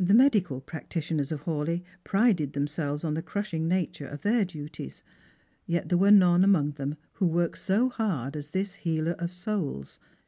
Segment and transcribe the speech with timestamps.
[0.00, 3.14] The medical practitioners of Hawleigh prided themselves oo 26 Stranc/crs and Pilgrims.
[3.14, 5.04] the crushing nature of their duties,
[5.64, 10.00] yet there were none among them who worked so hard as this healer of souls.